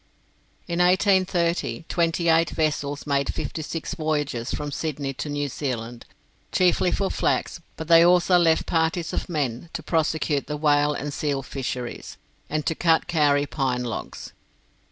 In 0.67 0.79
1830 0.79 1.85
twenty 1.87 2.27
eight 2.27 2.49
vessels 2.49 3.05
made 3.05 3.31
fifty 3.31 3.61
six 3.61 3.93
voyages 3.93 4.51
from 4.51 4.71
Sydney 4.71 5.13
to 5.13 5.29
New 5.29 5.47
Zealand, 5.47 6.07
chiefly 6.51 6.89
for 6.91 7.11
flax; 7.11 7.59
but 7.77 7.87
they 7.87 8.03
also 8.03 8.39
left 8.39 8.65
parties 8.65 9.13
of 9.13 9.29
men 9.29 9.69
to 9.73 9.83
prosecute 9.83 10.47
the 10.47 10.57
whale 10.57 10.93
and 10.95 11.13
seal 11.13 11.43
fisheries, 11.43 12.17
and 12.49 12.65
to 12.65 12.73
cut 12.73 13.07
kauri 13.07 13.45
pine 13.45 13.83
logs. 13.83 14.33